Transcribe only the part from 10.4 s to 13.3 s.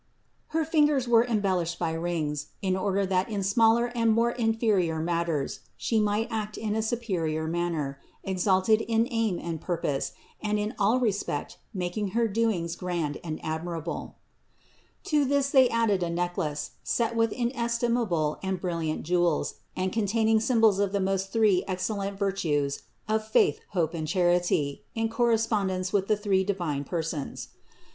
and in all respect making her doings grand